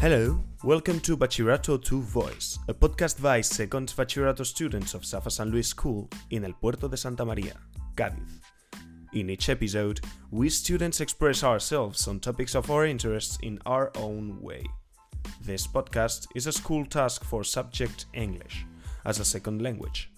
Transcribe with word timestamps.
Hello, 0.00 0.38
welcome 0.62 1.00
to 1.00 1.16
Bachillerato 1.16 1.76
2 1.76 2.02
Voice, 2.02 2.60
a 2.68 2.72
podcast 2.72 3.20
by 3.20 3.40
second 3.40 3.88
Bachillerato 3.96 4.46
students 4.46 4.94
of 4.94 5.04
Safa 5.04 5.28
San 5.28 5.50
Luis 5.50 5.66
School 5.66 6.08
in 6.30 6.44
El 6.44 6.52
Puerto 6.52 6.86
de 6.86 6.96
Santa 6.96 7.24
Maria, 7.24 7.54
Cádiz. 7.96 8.38
In 9.14 9.28
each 9.28 9.48
episode, 9.48 10.00
we 10.30 10.50
students 10.50 11.00
express 11.00 11.42
ourselves 11.42 12.06
on 12.06 12.20
topics 12.20 12.54
of 12.54 12.70
our 12.70 12.86
interests 12.86 13.38
in 13.42 13.58
our 13.66 13.90
own 13.96 14.40
way. 14.40 14.62
This 15.42 15.66
podcast 15.66 16.28
is 16.36 16.46
a 16.46 16.52
school 16.52 16.86
task 16.86 17.24
for 17.24 17.42
subject 17.42 18.06
English 18.14 18.66
as 19.04 19.18
a 19.18 19.24
second 19.24 19.62
language, 19.62 20.12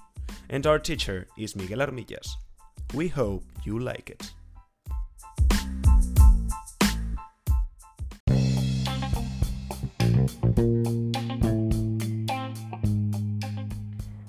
and 0.51 0.67
our 0.67 0.79
teacher 0.79 1.27
is 1.39 1.57
Miguel 1.57 1.79
Armillas. 1.79 2.29
We 2.93 3.09
hope 3.09 3.45
you 3.65 3.79
like 3.79 4.11
it. 4.11 4.31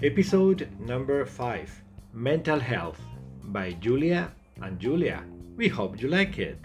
Episode 0.04 0.68
number 0.80 1.24
5 1.28 1.84
Mental 2.12 2.60
Health 2.60 3.00
by 3.44 3.74
Julia 3.74 4.32
and 4.60 4.80
Julia. 4.80 5.24
We 5.56 5.68
hope 5.68 6.02
you 6.02 6.08
like 6.08 6.40
it. 6.40 6.58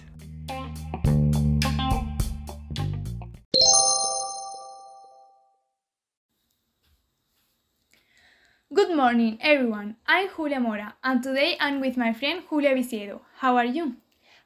Good 8.73 8.97
morning, 8.97 9.37
everyone. 9.43 9.97
I'm 10.07 10.31
Julia 10.35 10.59
Mora, 10.59 10.95
and 11.05 11.23
today 11.23 11.59
I'm 11.61 11.83
with 11.83 11.99
my 11.99 12.15
friend 12.15 12.43
Julia 12.49 12.75
Viciedo. 12.75 13.21
How 13.41 13.59
are 13.59 13.67
you? 13.67 13.97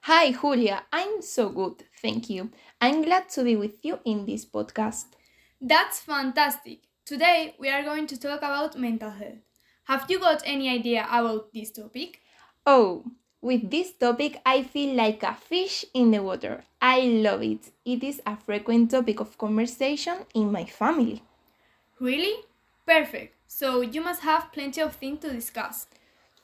Hi, 0.00 0.32
Julia. 0.32 0.82
I'm 0.92 1.22
so 1.22 1.50
good, 1.50 1.84
thank 2.02 2.28
you. 2.28 2.50
I'm 2.80 3.02
glad 3.02 3.28
to 3.30 3.44
be 3.44 3.54
with 3.54 3.84
you 3.84 4.00
in 4.04 4.26
this 4.26 4.44
podcast. 4.44 5.04
That's 5.60 6.00
fantastic. 6.00 6.89
Today 7.10 7.56
we 7.58 7.68
are 7.68 7.82
going 7.82 8.06
to 8.06 8.16
talk 8.16 8.38
about 8.38 8.78
mental 8.78 9.10
health. 9.10 9.42
Have 9.86 10.08
you 10.08 10.20
got 10.20 10.42
any 10.44 10.68
idea 10.70 11.08
about 11.10 11.52
this 11.52 11.72
topic? 11.72 12.20
Oh, 12.64 13.02
with 13.42 13.68
this 13.68 13.90
topic, 13.90 14.40
I 14.46 14.62
feel 14.62 14.94
like 14.94 15.24
a 15.24 15.34
fish 15.34 15.84
in 15.92 16.12
the 16.12 16.22
water. 16.22 16.62
I 16.80 17.00
love 17.00 17.42
it. 17.42 17.72
It 17.84 18.04
is 18.04 18.22
a 18.24 18.36
frequent 18.36 18.92
topic 18.92 19.18
of 19.18 19.36
conversation 19.36 20.18
in 20.36 20.52
my 20.52 20.64
family. 20.64 21.24
Really? 21.98 22.44
Perfect. 22.86 23.34
So 23.48 23.80
you 23.80 24.00
must 24.02 24.22
have 24.22 24.52
plenty 24.52 24.80
of 24.80 24.94
things 24.94 25.18
to 25.22 25.32
discuss. 25.32 25.88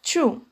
True. 0.03 0.47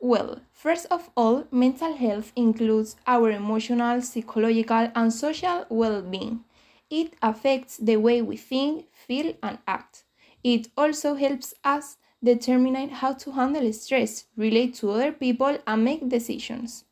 Well, 0.00 0.40
first 0.50 0.86
of 0.90 1.10
all, 1.14 1.44
mental 1.50 1.94
health 1.94 2.32
includes 2.34 2.96
our 3.06 3.30
emotional, 3.30 4.00
psychological, 4.00 4.90
and 4.94 5.12
social 5.12 5.66
well 5.68 6.00
being. 6.00 6.44
It 6.90 7.14
affects 7.20 7.76
the 7.76 7.96
way 7.96 8.22
we 8.22 8.36
think, 8.36 8.86
feel, 8.92 9.34
and 9.42 9.58
act. 9.66 10.04
It 10.42 10.68
also 10.76 11.14
helps 11.14 11.52
us 11.62 11.98
determine 12.24 12.88
how 12.88 13.12
to 13.14 13.32
handle 13.32 13.70
stress, 13.72 14.24
relate 14.36 14.74
to 14.76 14.90
other 14.92 15.12
people, 15.12 15.58
and 15.66 15.84
make 15.84 16.08
decisions. 16.08 16.84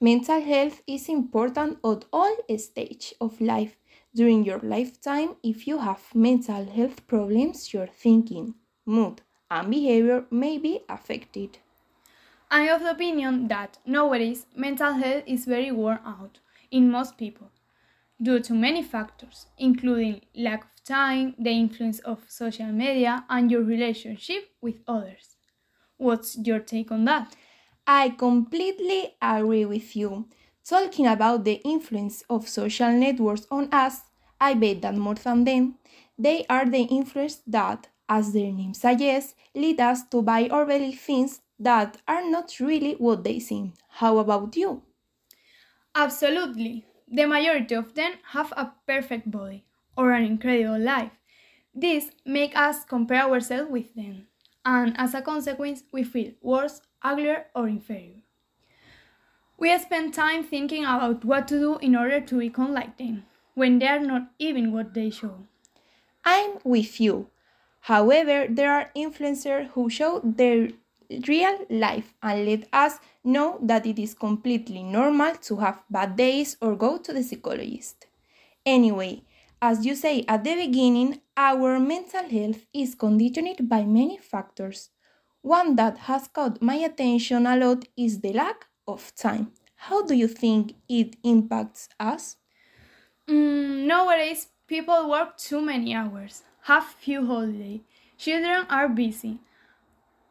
Mental 0.00 0.40
health 0.40 0.82
is 0.86 1.08
important 1.08 1.78
at 1.84 2.04
all 2.12 2.36
stages 2.56 3.12
of 3.20 3.40
life. 3.40 3.76
During 4.14 4.44
your 4.44 4.60
lifetime, 4.60 5.36
if 5.42 5.66
you 5.66 5.78
have 5.78 6.14
mental 6.14 6.64
health 6.64 7.06
problems, 7.06 7.72
your 7.74 7.86
thinking, 7.86 8.54
mood, 8.86 9.20
and 9.50 9.70
behavior 9.70 10.26
may 10.30 10.58
be 10.58 10.80
affected. 10.88 11.58
I 12.50 12.62
am 12.62 12.76
of 12.76 12.82
the 12.82 12.90
opinion 12.92 13.48
that 13.48 13.78
nowadays 13.84 14.46
mental 14.56 14.94
health 14.94 15.24
is 15.26 15.44
very 15.44 15.70
worn 15.70 16.00
out 16.04 16.38
in 16.70 16.90
most 16.90 17.16
people 17.16 17.50
due 18.22 18.40
to 18.40 18.54
many 18.54 18.82
factors, 18.82 19.46
including 19.58 20.22
lack 20.34 20.64
of 20.64 20.84
time, 20.84 21.34
the 21.38 21.50
influence 21.50 22.00
of 22.00 22.30
social 22.30 22.72
media, 22.72 23.24
and 23.28 23.50
your 23.50 23.62
relationship 23.62 24.50
with 24.60 24.76
others. 24.86 25.36
What's 25.98 26.36
your 26.38 26.60
take 26.60 26.90
on 26.92 27.04
that? 27.06 27.36
I 27.86 28.10
completely 28.10 29.16
agree 29.20 29.64
with 29.66 29.94
you. 29.94 30.28
Talking 30.64 31.06
about 31.06 31.44
the 31.44 31.60
influence 31.64 32.22
of 32.30 32.48
social 32.48 32.90
networks 32.92 33.46
on 33.50 33.68
us, 33.72 34.02
I 34.40 34.54
bet 34.54 34.80
that 34.82 34.94
more 34.96 35.14
than 35.14 35.44
them, 35.44 35.78
they 36.18 36.46
are 36.48 36.64
the 36.64 36.82
influence 36.84 37.36
that, 37.46 37.88
as 38.08 38.32
their 38.32 38.50
name 38.52 38.72
suggests, 38.74 39.34
lead 39.54 39.78
us 39.80 40.06
to 40.08 40.22
buy 40.22 40.48
or 40.50 40.64
believe 40.64 41.00
things 41.00 41.40
that 41.58 41.98
are 42.08 42.24
not 42.30 42.58
really 42.60 42.94
what 42.94 43.24
they 43.24 43.38
seem. 43.40 43.74
How 43.88 44.18
about 44.18 44.56
you? 44.56 44.82
Absolutely. 45.94 46.84
The 47.10 47.26
majority 47.26 47.74
of 47.74 47.94
them 47.94 48.12
have 48.32 48.52
a 48.52 48.72
perfect 48.86 49.30
body 49.30 49.64
or 49.96 50.12
an 50.12 50.24
incredible 50.24 50.78
life. 50.78 51.10
This 51.74 52.10
makes 52.24 52.56
us 52.56 52.84
compare 52.84 53.22
ourselves 53.22 53.70
with 53.70 53.94
them, 53.94 54.26
and 54.64 54.94
as 54.96 55.14
a 55.14 55.22
consequence, 55.22 55.82
we 55.92 56.04
feel 56.04 56.32
worse, 56.40 56.82
uglier, 57.02 57.46
or 57.54 57.68
inferior. 57.68 58.22
We 59.58 59.76
spend 59.78 60.14
time 60.14 60.44
thinking 60.44 60.84
about 60.84 61.24
what 61.24 61.48
to 61.48 61.58
do 61.58 61.78
in 61.78 61.96
order 61.96 62.20
to 62.20 62.38
become 62.38 62.72
like 62.72 62.96
them, 62.96 63.24
when 63.54 63.78
they 63.78 63.88
are 63.88 64.00
not 64.00 64.30
even 64.38 64.72
what 64.72 64.94
they 64.94 65.10
show. 65.10 65.46
I'm 66.24 66.58
with 66.64 67.00
you. 67.00 67.28
However, 67.80 68.46
there 68.48 68.72
are 68.72 68.90
influencers 68.96 69.68
who 69.68 69.90
show 69.90 70.20
their 70.22 70.68
real 71.28 71.66
life 71.70 72.14
and 72.22 72.46
let 72.46 72.68
us 72.72 72.98
know 73.24 73.58
that 73.62 73.86
it 73.86 73.98
is 73.98 74.14
completely 74.14 74.82
normal 74.82 75.34
to 75.36 75.56
have 75.56 75.82
bad 75.90 76.16
days 76.16 76.56
or 76.60 76.76
go 76.76 76.98
to 76.98 77.12
the 77.12 77.22
psychologist. 77.22 78.06
Anyway, 78.64 79.22
as 79.62 79.84
you 79.86 79.94
say 79.94 80.24
at 80.28 80.44
the 80.44 80.54
beginning, 80.56 81.20
our 81.36 81.78
mental 81.78 82.28
health 82.28 82.66
is 82.72 82.94
conditioned 82.94 83.68
by 83.68 83.84
many 83.84 84.18
factors. 84.18 84.90
One 85.42 85.76
that 85.76 85.98
has 85.98 86.28
caught 86.28 86.62
my 86.62 86.74
attention 86.76 87.46
a 87.46 87.56
lot 87.56 87.86
is 87.96 88.20
the 88.20 88.32
lack 88.32 88.66
of 88.86 89.14
time. 89.14 89.52
How 89.76 90.02
do 90.04 90.14
you 90.14 90.28
think 90.28 90.74
it 90.88 91.16
impacts 91.24 91.88
us? 91.98 92.36
Mm, 93.28 93.86
nowadays, 93.86 94.48
people 94.66 95.08
work 95.08 95.36
too 95.38 95.60
many 95.62 95.94
hours, 95.94 96.42
have 96.62 96.84
few 96.84 97.26
holidays. 97.26 97.80
Children 98.18 98.66
are 98.68 98.88
busy 98.88 99.38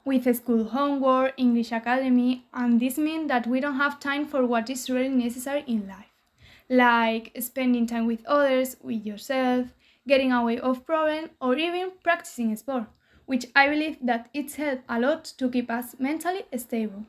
with 0.06 0.36
school 0.36 0.66
homework, 0.66 1.34
English 1.38 1.72
academy, 1.72 2.46
and 2.54 2.80
this 2.80 2.98
means 2.98 3.28
that 3.28 3.48
we 3.48 3.60
don't 3.60 3.76
have 3.76 4.00
time 4.00 4.26
for 4.26 4.46
what 4.46 4.70
is 4.70 4.90
really 4.90 5.10
necessary 5.10 5.64
in 5.68 5.88
life, 5.88 6.14
like 6.70 7.32
spending 7.40 7.86
time 7.86 8.08
with 8.08 8.26
others, 8.26 8.78
with 8.82 9.06
yourself, 9.06 9.68
getting 10.08 10.32
away 10.32 10.60
of 10.60 10.86
problems, 10.86 11.30
or 11.42 11.56
even 11.58 11.92
practicing 12.04 12.56
sport, 12.56 12.86
which 13.26 13.46
I 13.56 13.70
believe 13.70 13.98
that 14.02 14.30
it's 14.34 14.56
helped 14.56 14.84
a 14.90 15.00
lot 15.00 15.26
to 15.38 15.50
keep 15.50 15.70
us 15.70 15.96
mentally 16.00 16.46
stable. 16.58 17.06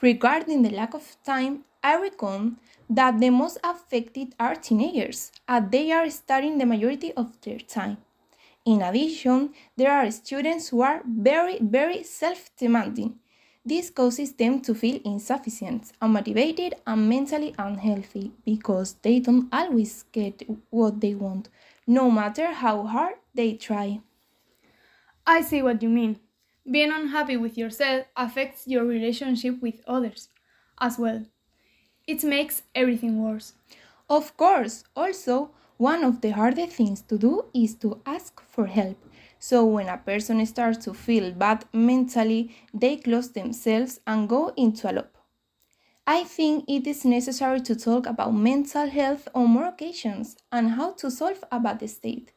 Regarding 0.00 0.62
the 0.62 0.70
lack 0.70 0.94
of 0.94 1.16
time, 1.24 1.64
I 1.82 2.00
reckon 2.00 2.56
that 2.90 3.20
the 3.20 3.30
most 3.30 3.58
affected 3.62 4.34
are 4.40 4.56
teenagers, 4.56 5.32
as 5.46 5.64
they 5.70 5.92
are 5.92 6.10
studying 6.10 6.58
the 6.58 6.66
majority 6.66 7.12
of 7.12 7.40
their 7.42 7.58
time. 7.58 7.98
In 8.66 8.82
addition, 8.82 9.54
there 9.76 9.92
are 9.92 10.10
students 10.10 10.68
who 10.68 10.82
are 10.82 11.00
very, 11.06 11.58
very 11.60 12.02
self 12.02 12.50
demanding. 12.58 13.18
This 13.64 13.90
causes 13.90 14.32
them 14.34 14.60
to 14.62 14.74
feel 14.74 15.00
insufficient, 15.04 15.92
unmotivated, 16.02 16.74
and 16.86 17.08
mentally 17.08 17.54
unhealthy 17.58 18.32
because 18.44 18.94
they 19.02 19.20
don't 19.20 19.48
always 19.52 20.04
get 20.12 20.42
what 20.70 21.00
they 21.00 21.14
want, 21.14 21.48
no 21.86 22.10
matter 22.10 22.52
how 22.52 22.84
hard 22.84 23.14
they 23.34 23.54
try. 23.54 24.00
I 25.26 25.42
see 25.42 25.62
what 25.62 25.82
you 25.82 25.88
mean. 25.88 26.18
Being 26.68 26.92
unhappy 26.92 27.36
with 27.36 27.56
yourself 27.56 28.06
affects 28.16 28.66
your 28.66 28.84
relationship 28.84 29.62
with 29.62 29.80
others 29.86 30.28
as 30.80 30.98
well. 30.98 31.24
It 32.06 32.24
makes 32.24 32.62
everything 32.74 33.22
worse. 33.22 33.54
Of 34.08 34.36
course, 34.36 34.84
also, 34.96 35.50
one 35.78 36.04
of 36.04 36.20
the 36.20 36.30
hardest 36.30 36.72
things 36.76 37.02
to 37.02 37.18
do 37.18 37.44
is 37.54 37.74
to 37.76 38.00
ask 38.06 38.40
for 38.40 38.66
help. 38.66 38.96
So, 39.38 39.64
when 39.66 39.88
a 39.88 39.98
person 39.98 40.44
starts 40.46 40.84
to 40.84 40.94
feel 40.94 41.32
bad 41.32 41.64
mentally, 41.72 42.56
they 42.72 42.96
close 42.96 43.30
themselves 43.30 44.00
and 44.06 44.28
go 44.28 44.52
into 44.56 44.90
a 44.90 44.92
loop. 44.92 45.16
I 46.06 46.24
think 46.24 46.64
it 46.68 46.86
is 46.86 47.04
necessary 47.04 47.60
to 47.62 47.74
talk 47.74 48.06
about 48.06 48.32
mental 48.32 48.88
health 48.88 49.28
on 49.34 49.50
more 49.50 49.66
occasions 49.66 50.36
and 50.52 50.70
how 50.70 50.92
to 50.92 51.10
solve 51.10 51.44
a 51.50 51.58
bad 51.60 51.88
state. 51.90 52.32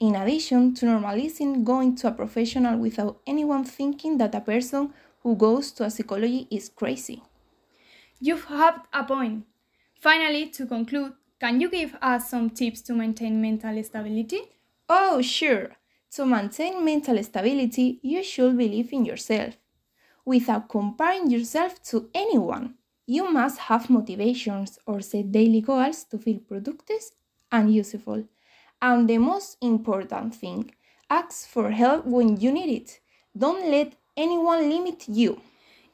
In 0.00 0.16
addition 0.16 0.74
to 0.74 0.86
normalizing 0.86 1.62
going 1.62 1.94
to 1.96 2.08
a 2.08 2.12
professional 2.12 2.78
without 2.78 3.20
anyone 3.26 3.64
thinking 3.64 4.18
that 4.18 4.34
a 4.34 4.40
person 4.40 4.92
who 5.20 5.36
goes 5.36 5.70
to 5.72 5.84
a 5.84 5.90
psychology 5.90 6.48
is 6.50 6.68
crazy. 6.68 7.22
You've 8.18 8.46
had 8.46 8.80
a 8.92 9.04
point. 9.04 9.44
Finally, 10.00 10.48
to 10.48 10.66
conclude, 10.66 11.12
can 11.42 11.60
you 11.60 11.68
give 11.68 11.96
us 12.00 12.30
some 12.30 12.50
tips 12.50 12.80
to 12.82 12.94
maintain 12.94 13.42
mental 13.42 13.82
stability? 13.82 14.42
Oh, 14.88 15.20
sure. 15.20 15.72
To 16.12 16.24
maintain 16.24 16.84
mental 16.84 17.20
stability, 17.24 17.98
you 18.00 18.22
should 18.22 18.56
believe 18.56 18.92
in 18.92 19.04
yourself. 19.04 19.56
Without 20.24 20.68
comparing 20.68 21.30
yourself 21.30 21.82
to 21.90 22.08
anyone, 22.14 22.74
you 23.06 23.28
must 23.28 23.58
have 23.58 23.90
motivations 23.90 24.78
or 24.86 25.00
set 25.00 25.32
daily 25.32 25.60
goals 25.60 26.04
to 26.04 26.18
feel 26.18 26.38
productive 26.38 27.02
and 27.50 27.74
useful. 27.74 28.24
And 28.80 29.10
the 29.10 29.18
most 29.18 29.56
important 29.60 30.36
thing 30.36 30.72
ask 31.10 31.48
for 31.48 31.72
help 31.72 32.06
when 32.06 32.40
you 32.40 32.52
need 32.52 32.70
it. 32.82 33.00
Don't 33.36 33.68
let 33.68 33.96
anyone 34.16 34.70
limit 34.70 35.08
you. 35.08 35.40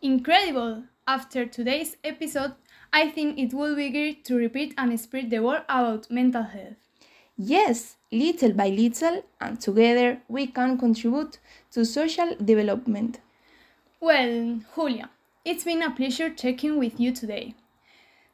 Incredible! 0.02 0.84
After 1.06 1.46
today's 1.46 1.96
episode, 2.04 2.52
I 2.92 3.10
think 3.10 3.38
it 3.38 3.52
would 3.54 3.76
be 3.76 3.90
great 3.90 4.24
to 4.26 4.36
repeat 4.36 4.74
and 4.78 4.98
spread 4.98 5.30
the 5.30 5.40
word 5.40 5.62
about 5.68 6.10
mental 6.10 6.42
health. 6.42 6.76
Yes, 7.36 7.96
little 8.10 8.52
by 8.52 8.68
little, 8.68 9.24
and 9.40 9.60
together 9.60 10.20
we 10.28 10.46
can 10.48 10.76
contribute 10.78 11.38
to 11.70 11.84
social 11.84 12.34
development. 12.36 13.20
Well, 14.00 14.60
Julia, 14.74 15.10
it's 15.44 15.64
been 15.64 15.82
a 15.82 15.90
pleasure 15.90 16.30
talking 16.30 16.78
with 16.78 16.98
you 16.98 17.12
today. 17.12 17.54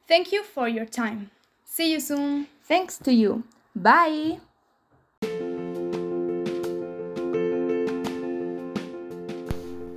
Thank 0.08 0.32
you 0.32 0.42
for 0.42 0.68
your 0.68 0.86
time. 0.86 1.30
See 1.64 1.92
you 1.92 2.00
soon. 2.00 2.46
Thanks 2.62 2.98
to 2.98 3.12
you. 3.12 3.44
Bye. 3.74 4.38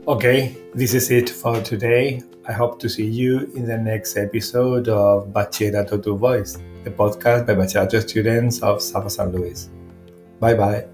Okay, 0.07 0.56
this 0.74 0.94
is 0.94 1.12
it 1.12 1.30
for 1.30 1.59
today. 1.62 2.21
I 2.48 2.54
hope 2.54 2.80
to 2.80 2.88
see 2.88 3.06
you 3.06 3.51
in 3.56 3.68
the 3.68 3.77
next 3.77 4.15
episode 4.15 4.88
of 4.88 5.33
Bachillerato 5.33 6.01
to 6.01 6.15
Voice, 6.15 6.57
the 6.86 6.92
podcast 6.92 7.45
by 7.45 7.56
Bachillerato 7.56 8.07
students 8.07 8.63
of 8.63 8.81
Safa 8.81 9.09
San 9.09 9.33
Luis. 9.33 9.69
Bye 10.39 10.54
bye. 10.54 10.88